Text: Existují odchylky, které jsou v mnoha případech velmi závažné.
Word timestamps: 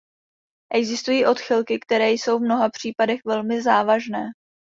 Existují 0.73 1.25
odchylky, 1.25 1.79
které 1.79 2.11
jsou 2.11 2.39
v 2.39 2.41
mnoha 2.41 2.69
případech 2.69 3.19
velmi 3.25 3.61
závažné. 3.61 4.27